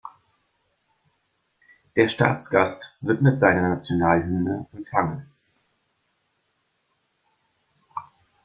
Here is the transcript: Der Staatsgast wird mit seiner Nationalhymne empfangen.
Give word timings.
Der 1.95 2.09
Staatsgast 2.09 2.97
wird 3.01 3.21
mit 3.21 3.39
seiner 3.39 3.69
Nationalhymne 3.69 4.65
empfangen. 4.73 5.31